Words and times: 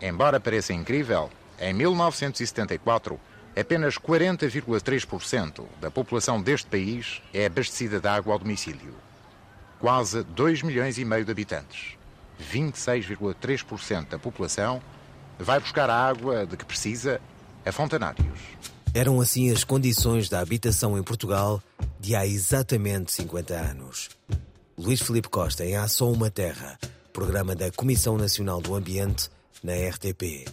Embora 0.00 0.40
pareça 0.40 0.72
incrível, 0.72 1.30
em 1.60 1.74
1974, 1.74 3.20
apenas 3.58 3.98
40,3% 3.98 5.64
da 5.80 5.90
população 5.90 6.40
deste 6.40 6.66
país 6.68 7.20
é 7.34 7.46
abastecida 7.46 8.00
de 8.00 8.08
água 8.08 8.32
ao 8.32 8.38
domicílio. 8.38 8.94
Quase 9.78 10.22
2 10.22 10.62
milhões 10.62 10.98
e 10.98 11.04
meio 11.04 11.24
de 11.24 11.30
habitantes, 11.30 11.96
26,3% 12.52 14.08
da 14.08 14.18
população, 14.18 14.80
vai 15.38 15.60
buscar 15.60 15.90
a 15.90 16.08
água 16.08 16.46
de 16.46 16.56
que 16.56 16.64
precisa 16.64 17.20
a 17.64 17.72
fontanários. 17.72 18.40
Eram 18.92 19.20
assim 19.20 19.50
as 19.50 19.64
condições 19.64 20.28
da 20.28 20.40
habitação 20.40 20.98
em 20.98 21.02
Portugal 21.02 21.62
de 21.98 22.16
há 22.16 22.26
exatamente 22.26 23.12
50 23.12 23.54
anos. 23.54 24.08
Luís 24.76 25.00
Felipe 25.00 25.28
Costa 25.28 25.64
em 25.64 25.76
Há 25.76 25.86
Só 25.86 26.10
Uma 26.10 26.30
Terra, 26.30 26.78
programa 27.12 27.54
da 27.54 27.70
Comissão 27.70 28.16
Nacional 28.16 28.60
do 28.60 28.74
Ambiente, 28.74 29.30
na 29.62 29.72
RTP. 29.72 30.46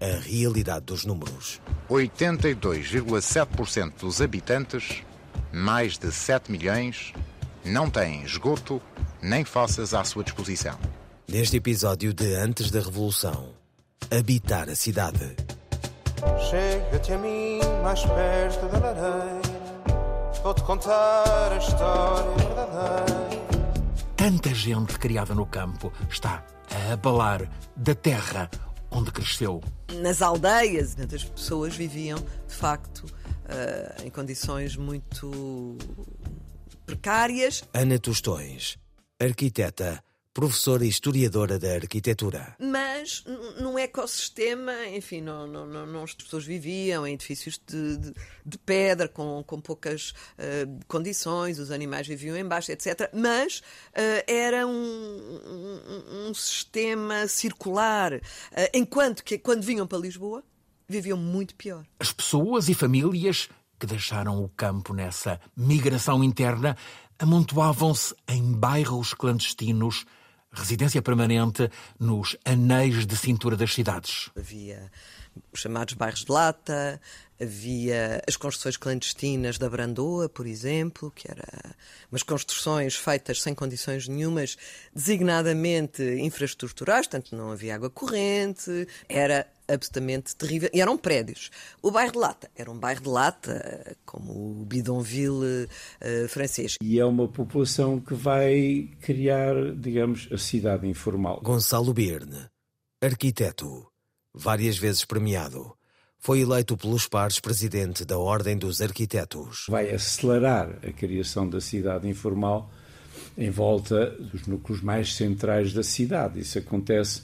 A 0.00 0.20
realidade 0.20 0.86
dos 0.86 1.04
números. 1.04 1.60
82,7% 1.88 3.92
dos 4.00 4.20
habitantes, 4.20 5.02
mais 5.52 5.96
de 5.98 6.12
7 6.12 6.52
milhões, 6.52 7.12
não 7.64 7.90
têm 7.90 8.22
esgoto 8.22 8.80
nem 9.20 9.44
fossas 9.44 9.92
à 9.94 10.04
sua 10.04 10.22
disposição. 10.22 10.78
Neste 11.26 11.56
episódio 11.56 12.14
de 12.14 12.34
Antes 12.34 12.70
da 12.70 12.78
Revolução, 12.80 13.52
habitar 14.10 14.68
a 14.68 14.74
cidade. 14.74 15.36
Chega-te 16.50 17.12
a 17.12 17.18
mim 17.18 17.60
mais 17.82 18.02
perto 18.02 18.66
da 18.68 18.78
lareira. 18.78 19.40
Vou-te 20.42 20.62
contar 20.62 21.52
a 21.52 21.58
história 21.58 22.30
verdadeira. 22.36 23.27
Tanta 24.18 24.52
gente 24.52 24.98
criada 24.98 25.32
no 25.32 25.46
campo 25.46 25.92
está 26.10 26.44
a 26.72 26.94
abalar 26.94 27.48
da 27.76 27.94
terra 27.94 28.50
onde 28.90 29.12
cresceu. 29.12 29.62
Nas 30.02 30.20
aldeias, 30.20 30.96
as 30.98 31.22
pessoas 31.22 31.76
viviam, 31.76 32.18
de 32.18 32.52
facto, 32.52 33.04
uh, 33.04 34.04
em 34.04 34.10
condições 34.10 34.74
muito 34.74 35.78
precárias. 36.84 37.62
Ana 37.72 37.96
Tostões, 37.96 38.76
arquiteta 39.22 40.02
professora 40.38 40.84
e 40.84 40.88
historiadora 40.88 41.58
da 41.58 41.74
arquitetura. 41.74 42.54
Mas 42.60 43.24
num 43.60 43.76
ecossistema, 43.76 44.72
enfim, 44.86 45.20
não, 45.20 45.48
não, 45.48 45.66
não, 45.66 45.84
não, 45.84 46.04
as 46.04 46.14
pessoas 46.14 46.44
viviam 46.44 47.04
em 47.04 47.14
edifícios 47.14 47.60
de, 47.66 47.96
de, 47.96 48.14
de 48.46 48.58
pedra, 48.58 49.08
com, 49.08 49.42
com 49.44 49.60
poucas 49.60 50.10
uh, 50.10 50.84
condições, 50.86 51.58
os 51.58 51.72
animais 51.72 52.06
viviam 52.06 52.36
embaixo, 52.36 52.70
etc. 52.70 53.10
Mas 53.12 53.58
uh, 53.58 54.22
era 54.28 54.64
um, 54.64 54.70
um, 54.70 56.28
um, 56.28 56.34
sistema 56.34 57.26
circular, 57.26 58.14
uh, 58.14 58.20
enquanto 58.72 59.24
que 59.24 59.38
quando 59.38 59.64
vinham 59.64 59.88
para 59.88 59.98
Lisboa, 59.98 60.44
viviam 60.88 61.18
muito 61.18 61.56
pior. 61.56 61.84
As 61.98 62.12
pessoas 62.12 62.68
e 62.68 62.74
famílias 62.74 63.48
que 63.76 63.88
deixaram 63.88 64.40
o 64.40 64.48
campo 64.50 64.94
nessa 64.94 65.40
migração 65.56 66.22
interna 66.22 66.76
amontoavam-se 67.18 68.14
em 68.28 68.52
bairros 68.52 69.12
clandestinos 69.12 70.06
residência 70.52 71.02
permanente 71.02 71.70
nos 71.98 72.36
anéis 72.44 73.06
de 73.06 73.16
cintura 73.16 73.56
das 73.56 73.72
cidades. 73.72 74.30
Havia 74.36 74.90
os 75.52 75.60
chamados 75.60 75.94
bairros 75.94 76.24
de 76.24 76.32
lata, 76.32 77.00
havia 77.40 78.22
as 78.26 78.36
construções 78.36 78.76
clandestinas 78.76 79.58
da 79.58 79.70
Brandoa, 79.70 80.28
por 80.28 80.46
exemplo, 80.46 81.12
que 81.14 81.30
era 81.30 81.46
umas 82.10 82.22
construções 82.22 82.96
feitas 82.96 83.40
sem 83.40 83.54
condições 83.54 84.08
nenhumas, 84.08 84.56
designadamente 84.94 86.02
infraestruturais, 86.02 87.06
portanto 87.06 87.36
não 87.36 87.52
havia 87.52 87.74
água 87.74 87.90
corrente, 87.90 88.88
era 89.08 89.46
absolutamente 89.68 90.34
terrível. 90.34 90.70
E 90.72 90.80
eram 90.80 90.96
prédios. 90.96 91.50
O 91.82 91.90
bairro 91.90 92.12
de 92.12 92.18
Lata 92.18 92.50
era 92.56 92.70
um 92.70 92.78
bairro 92.78 93.02
de 93.02 93.08
Lata, 93.08 93.96
como 94.04 94.32
o 94.32 94.64
Bidonville 94.64 95.64
uh, 95.64 96.28
francês. 96.28 96.76
E 96.82 96.98
é 96.98 97.04
uma 97.04 97.28
população 97.28 98.00
que 98.00 98.14
vai 98.14 98.88
criar, 99.00 99.54
digamos, 99.76 100.28
a 100.32 100.38
cidade 100.38 100.86
informal. 100.86 101.40
Gonçalo 101.42 101.92
Birne, 101.92 102.46
arquiteto, 103.00 103.86
várias 104.34 104.78
vezes 104.78 105.04
premiado. 105.04 105.74
Foi 106.20 106.40
eleito 106.40 106.76
pelos 106.76 107.06
pares 107.06 107.38
presidente 107.38 108.04
da 108.04 108.18
Ordem 108.18 108.58
dos 108.58 108.82
Arquitetos. 108.82 109.66
Vai 109.68 109.90
acelerar 109.90 110.78
a 110.82 110.92
criação 110.92 111.48
da 111.48 111.60
cidade 111.60 112.08
informal 112.08 112.70
em 113.36 113.50
volta 113.50 114.10
dos 114.10 114.46
núcleos 114.48 114.82
mais 114.82 115.14
centrais 115.14 115.72
da 115.72 115.84
cidade. 115.84 116.40
Isso 116.40 116.58
acontece 116.58 117.22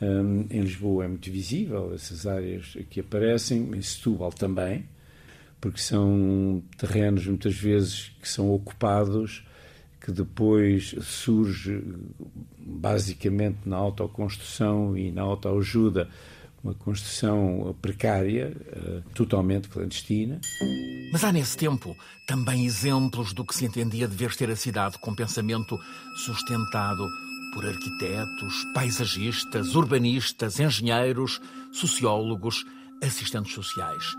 um, 0.00 0.46
em 0.50 0.60
Lisboa 0.60 1.04
é 1.04 1.08
muito 1.08 1.30
visível, 1.30 1.92
essas 1.94 2.26
áreas 2.26 2.76
que 2.88 3.00
aparecem, 3.00 3.70
em 3.74 3.82
Setúbal 3.82 4.32
também, 4.32 4.84
porque 5.60 5.80
são 5.80 6.62
terrenos 6.76 7.26
muitas 7.26 7.56
vezes 7.56 8.12
que 8.20 8.28
são 8.28 8.50
ocupados, 8.52 9.44
que 10.00 10.12
depois 10.12 10.94
surge 11.02 11.82
basicamente 12.58 13.58
na 13.66 13.76
autoconstrução 13.76 14.96
e 14.96 15.10
na 15.10 15.22
autoajuda 15.22 16.08
uma 16.62 16.74
construção 16.74 17.76
precária, 17.80 18.52
uh, 18.76 19.02
totalmente 19.14 19.68
clandestina. 19.68 20.40
Mas 21.12 21.22
há 21.22 21.32
nesse 21.32 21.56
tempo 21.56 21.96
também 22.26 22.66
exemplos 22.66 23.32
do 23.32 23.44
que 23.44 23.54
se 23.54 23.64
entendia 23.64 24.08
dever 24.08 24.34
ter 24.34 24.50
a 24.50 24.56
cidade 24.56 24.98
com 24.98 25.14
pensamento 25.14 25.78
sustentado 26.16 27.06
por 27.52 27.66
arquitetos, 27.66 28.64
paisagistas, 28.74 29.74
urbanistas, 29.74 30.60
engenheiros, 30.60 31.40
sociólogos, 31.72 32.64
assistentes 33.02 33.54
sociais. 33.54 34.14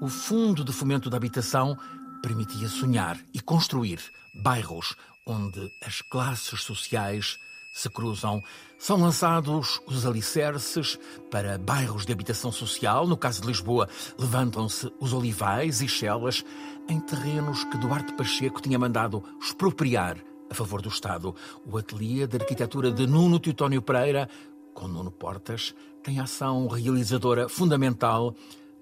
O 0.00 0.08
Fundo 0.08 0.64
de 0.64 0.72
Fomento 0.72 1.10
da 1.10 1.16
Habitação 1.16 1.76
permitia 2.22 2.68
sonhar 2.68 3.18
e 3.34 3.40
construir 3.40 4.00
bairros 4.42 4.94
onde 5.26 5.70
as 5.84 6.00
classes 6.02 6.62
sociais 6.62 7.38
se 7.72 7.88
cruzam. 7.88 8.42
São 8.78 8.96
lançados 9.00 9.80
os 9.86 10.06
alicerces 10.06 10.98
para 11.30 11.58
bairros 11.58 12.04
de 12.04 12.12
habitação 12.12 12.50
social. 12.50 13.06
No 13.06 13.16
caso 13.16 13.42
de 13.42 13.46
Lisboa, 13.46 13.88
levantam-se 14.18 14.90
os 14.98 15.12
olivais 15.12 15.80
e 15.82 15.88
chelas 15.88 16.44
em 16.88 16.98
terrenos 17.00 17.62
que 17.64 17.78
Duarte 17.78 18.12
Pacheco 18.14 18.60
tinha 18.60 18.78
mandado 18.78 19.22
expropriar 19.40 20.16
a 20.50 20.54
favor 20.54 20.82
do 20.82 20.88
Estado. 20.88 21.34
O 21.64 21.78
Ateliê 21.78 22.26
de 22.26 22.36
Arquitetura 22.36 22.90
de 22.90 23.06
Nuno 23.06 23.38
Teutónio 23.38 23.80
Pereira, 23.80 24.28
com 24.74 24.88
Nuno 24.88 25.10
Portas, 25.10 25.74
tem 26.02 26.18
ação 26.18 26.66
realizadora 26.66 27.48
fundamental 27.48 28.34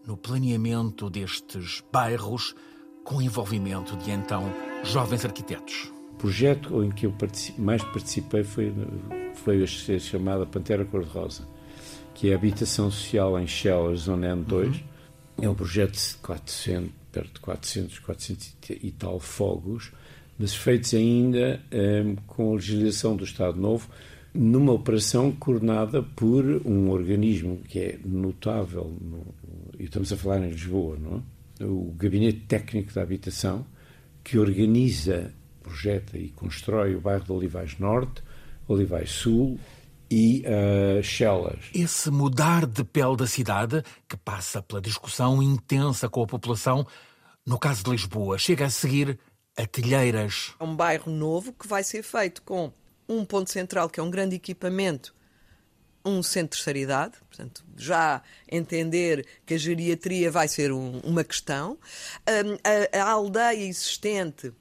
no 0.07 0.17
planeamento 0.17 1.11
destes 1.11 1.85
bairros, 1.93 2.55
com 3.05 3.21
envolvimento 3.21 3.97
de 3.97 4.11
então 4.11 4.53
jovens 4.83 5.25
arquitetos. 5.25 5.93
O 6.13 6.17
projeto 6.17 6.83
em 6.83 6.91
que 6.91 7.07
eu 7.07 7.15
mais 7.59 7.83
participei 7.85 8.43
foi, 8.43 8.73
foi 9.35 9.63
a 9.63 9.67
ser 9.67 10.01
chamada 10.01 10.47
Pantera 10.47 10.85
Cor-de-Rosa, 10.85 11.47
que 12.15 12.31
é 12.31 12.33
a 12.33 12.37
habitação 12.37 12.91
social 12.91 13.39
em 13.39 13.47
Chelas, 13.47 14.01
zona 14.01 14.35
N2. 14.35 14.67
Uhum. 14.67 14.81
É 15.41 15.49
um 15.49 15.55
projeto 15.55 15.93
de 15.93 16.17
400, 16.17 16.91
perto 17.13 17.35
de 17.35 17.41
400, 17.41 17.99
400 18.01 18.57
e 18.71 18.91
tal 18.91 19.21
fogos, 19.21 19.93
mas 20.39 20.55
feitos 20.55 20.95
ainda 20.95 21.61
ehm, 21.71 22.15
com 22.27 22.53
a 22.53 22.55
legislação 22.55 23.17
do 23.17 23.25
Estado 23.25 23.61
Novo, 23.61 23.89
numa 24.33 24.73
operação 24.73 25.33
coordenada 25.33 26.03
por 26.03 26.45
um 26.65 26.91
organismo 26.91 27.59
que 27.67 27.79
é 27.79 27.99
notável, 28.05 28.97
no, 29.01 29.35
e 29.79 29.85
estamos 29.85 30.13
a 30.13 30.17
falar 30.17 30.39
em 30.39 30.51
Lisboa, 30.51 30.97
não 30.97 31.17
é? 31.19 31.65
o 31.65 31.93
Gabinete 31.97 32.41
Técnico 32.47 32.93
da 32.93 33.03
Habitação, 33.03 33.67
que 34.23 34.39
organiza, 34.39 35.35
projeta 35.63 36.17
e 36.17 36.29
constrói 36.29 36.95
o 36.95 37.01
bairro 37.01 37.25
de 37.25 37.33
Olivais 37.33 37.79
Norte, 37.79 38.23
Olivais 38.69 39.11
Sul 39.11 39.59
e 40.11 40.45
uh, 40.47 41.03
Chelas. 41.03 41.59
Esse 41.75 42.11
mudar 42.11 42.67
de 42.67 42.85
pele 42.85 43.17
da 43.17 43.27
cidade, 43.27 43.83
que 44.09 44.17
passa 44.17 44.63
pela 44.63 44.81
discussão 44.81 45.43
intensa 45.43 46.09
com 46.09 46.23
a 46.23 46.27
população, 46.27 46.87
no 47.47 47.59
caso 47.59 47.83
de 47.83 47.91
Lisboa, 47.91 48.39
chega 48.39 48.67
a 48.67 48.71
seguir 48.71 49.19
Atilheiras. 49.59 50.55
É 50.59 50.65
um 50.65 50.75
bairro 50.75 51.11
novo 51.11 51.53
que 51.53 51.67
vai 51.67 51.83
ser 51.83 52.03
feito 52.03 52.43
com 52.43 52.73
um 53.09 53.25
ponto 53.25 53.51
central, 53.51 53.91
que 53.91 53.99
é 53.99 54.03
um 54.03 54.11
grande 54.11 54.37
equipamento, 54.37 55.15
um 56.05 56.23
centro 56.23 56.57
de 56.57 56.65
terceira 56.65 56.79
idade, 56.79 57.15
portanto, 57.29 57.65
já 57.77 58.23
entender 58.51 59.27
que 59.45 59.55
a 59.55 59.59
geriatria 59.59 60.31
vai 60.31 60.47
ser 60.47 60.73
um, 60.73 61.01
uma 61.01 61.25
questão. 61.25 61.77
a, 62.25 62.99
a 62.99 63.11
aldeia 63.11 63.65
existente 63.65 64.53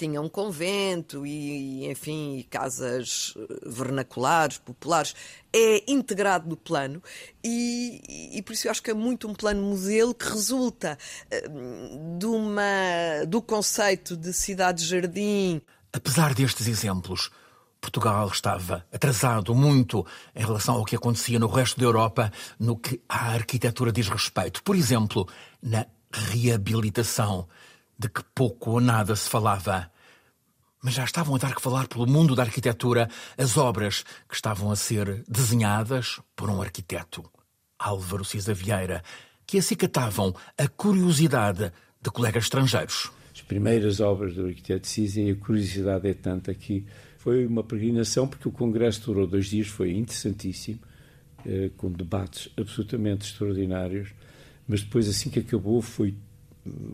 tinha 0.00 0.18
um 0.18 0.30
convento 0.30 1.26
e, 1.26 1.86
enfim, 1.90 2.46
casas 2.48 3.34
eh, 3.36 3.40
vernaculares, 3.66 4.56
populares, 4.56 5.14
é 5.52 5.84
integrado 5.92 6.48
no 6.48 6.56
plano 6.56 7.02
e, 7.44 8.30
e, 8.32 8.40
por 8.40 8.54
isso 8.54 8.66
eu 8.66 8.70
acho 8.70 8.82
que 8.82 8.90
é 8.90 8.94
muito 8.94 9.28
um 9.28 9.34
plano 9.34 9.60
museu 9.60 10.14
que 10.14 10.26
resulta 10.26 10.96
uh, 11.26 12.18
de 12.18 12.24
uma, 12.24 13.26
do 13.28 13.42
conceito 13.42 14.16
de 14.16 14.32
cidade-jardim. 14.32 15.60
Apesar 15.92 16.32
destes 16.32 16.66
exemplos, 16.66 17.30
Portugal 17.78 18.28
estava 18.28 18.86
atrasado 18.90 19.54
muito 19.54 20.06
em 20.34 20.40
relação 20.40 20.76
ao 20.76 20.84
que 20.84 20.96
acontecia 20.96 21.38
no 21.38 21.48
resto 21.48 21.78
da 21.78 21.84
Europa 21.84 22.32
no 22.58 22.76
que 22.76 23.02
a 23.06 23.32
arquitetura 23.32 23.92
diz 23.92 24.08
respeito. 24.08 24.62
Por 24.62 24.76
exemplo, 24.76 25.28
na 25.62 25.84
reabilitação, 26.10 27.46
de 28.00 28.08
que 28.08 28.24
pouco 28.34 28.70
ou 28.70 28.80
nada 28.80 29.14
se 29.14 29.28
falava. 29.28 29.90
Mas 30.82 30.94
já 30.94 31.04
estavam 31.04 31.34
a 31.34 31.38
dar 31.38 31.54
que 31.54 31.60
falar 31.60 31.86
pelo 31.86 32.06
mundo 32.06 32.34
da 32.34 32.42
arquitetura 32.42 33.10
as 33.36 33.58
obras 33.58 34.02
que 34.26 34.34
estavam 34.34 34.70
a 34.70 34.76
ser 34.76 35.22
desenhadas 35.28 36.18
por 36.34 36.48
um 36.48 36.62
arquiteto, 36.62 37.30
Álvaro 37.78 38.24
Cisa 38.24 38.54
Vieira, 38.54 39.02
que 39.46 39.58
acicatavam 39.58 40.34
a 40.56 40.66
curiosidade 40.66 41.70
de 42.00 42.10
colegas 42.10 42.44
estrangeiros. 42.44 43.10
As 43.34 43.42
primeiras 43.42 44.00
obras 44.00 44.34
do 44.34 44.46
arquiteto 44.46 44.86
Cisa 44.86 45.20
e 45.20 45.32
a 45.32 45.36
curiosidade 45.36 46.08
é 46.08 46.14
tanta 46.14 46.54
que 46.54 46.86
foi 47.18 47.44
uma 47.44 47.62
peregrinação, 47.62 48.26
porque 48.26 48.48
o 48.48 48.52
congresso 48.52 49.04
durou 49.04 49.26
dois 49.26 49.46
dias, 49.46 49.66
foi 49.66 49.92
interessantíssimo, 49.92 50.80
eh, 51.44 51.70
com 51.76 51.92
debates 51.92 52.50
absolutamente 52.56 53.26
extraordinários, 53.26 54.14
mas 54.66 54.80
depois, 54.80 55.06
assim 55.06 55.28
que 55.28 55.40
acabou, 55.40 55.82
foi, 55.82 56.14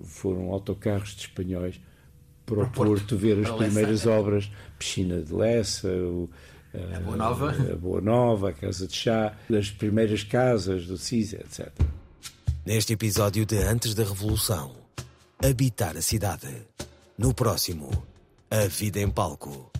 foram 0.05 0.51
autocarros 0.53 1.15
de 1.15 1.23
espanhóis 1.23 1.81
para 2.45 2.63
o 2.63 2.71
Porto, 2.71 2.75
Porto 2.75 3.17
ver 3.17 3.45
as 3.45 3.51
primeiras 3.51 4.05
Lessa. 4.05 4.11
obras, 4.11 4.51
Piscina 4.79 5.21
de 5.21 5.33
Lessa, 5.33 5.89
o, 5.89 6.31
a, 6.75 7.01
Boa 7.01 7.17
Nova. 7.17 7.51
a 7.51 7.77
Boa 7.77 8.01
Nova, 8.01 8.51
a 8.51 8.53
Casa 8.53 8.87
de 8.87 8.95
Chá, 8.95 9.37
as 9.57 9.71
primeiras 9.71 10.23
casas 10.23 10.87
do 10.87 10.97
CISA, 10.97 11.39
etc. 11.39 11.73
Neste 12.65 12.93
episódio 12.93 13.45
de 13.45 13.59
Antes 13.59 13.95
da 13.95 14.05
Revolução, 14.05 14.75
habitar 15.43 15.97
a 15.97 16.03
cidade. 16.03 16.49
No 17.19 17.33
próximo, 17.33 17.91
a 18.51 18.67
vida 18.67 19.01
em 19.01 19.11
palco 19.11 19.71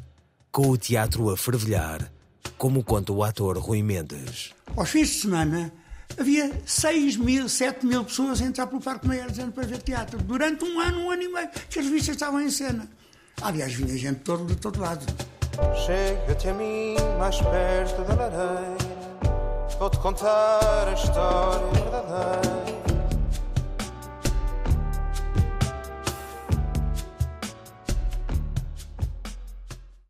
com 0.57 0.71
o 0.71 0.79
teatro 0.79 1.29
a 1.29 1.37
fervilhar, 1.37 2.11
como 2.57 2.83
conta 2.83 3.13
o 3.13 3.23
ator 3.23 3.59
Rui 3.59 3.83
Mendes. 3.83 4.55
Aos 4.75 4.89
fins 4.89 5.09
de 5.09 5.15
semana 5.17 5.71
havia 6.19 6.51
6 6.65 7.17
mil, 7.17 7.49
7 7.49 7.85
mil 7.87 8.05
pessoas 8.05 8.41
a 8.41 8.45
entrar 8.45 8.67
pelo 8.67 8.81
Parque 8.81 9.07
Meia 9.07 9.27
para 9.55 9.67
ver 9.67 9.83
teatro. 9.83 10.19
Durante 10.19 10.65
um 10.65 10.81
ano, 10.81 11.01
um 11.01 11.11
ano 11.11 11.23
e 11.23 11.29
meio, 11.29 11.49
que 11.71 11.79
as 11.79 11.85
revistas 11.85 12.17
estavam 12.17 12.41
em 12.41 12.51
cena. 12.51 12.89
Aliás, 13.43 13.75
vinha 13.75 13.97
gente 13.97 14.19
de 14.19 14.25
todo, 14.25 14.47
de 14.47 14.57
todo 14.57 14.81
lado. 14.81 15.05
Chega-te 15.87 16.49
a 16.49 16.55
mim 16.55 16.97
mais 17.19 17.37
perto 17.41 18.03
da 18.05 18.15
lareira, 18.15 18.77
vou-te 19.79 19.99
contar 19.99 20.89
a 20.89 20.93
história 20.93 21.67
verdadeira 21.73 22.86